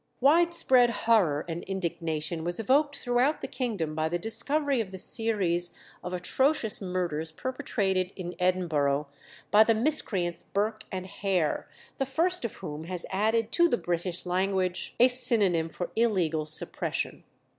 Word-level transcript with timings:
Widespread 0.19 0.89
horror 1.05 1.45
and 1.47 1.61
indignation 1.65 2.43
was 2.43 2.59
evoked 2.59 2.95
throughout 2.97 3.41
the 3.41 3.47
kingdom 3.47 3.93
by 3.93 4.09
the 4.09 4.17
discovery 4.17 4.81
of 4.81 4.91
the 4.91 4.97
series 4.97 5.75
of 6.03 6.11
atrocious 6.11 6.81
murders 6.81 7.31
perpetrated 7.31 8.11
in 8.15 8.33
Edinburgh 8.39 9.09
by 9.51 9.63
the 9.63 9.75
miscreants 9.75 10.41
Burke 10.41 10.85
and 10.91 11.05
Hare, 11.05 11.69
the 11.99 12.07
first 12.07 12.43
of 12.43 12.53
whom 12.53 12.85
has 12.85 13.05
added 13.11 13.51
to 13.51 13.67
the 13.69 13.77
British 13.77 14.25
language 14.25 14.95
a 14.99 15.07
synonym 15.07 15.69
for 15.69 15.91
illegal 15.95 16.47
suppression. 16.47 17.23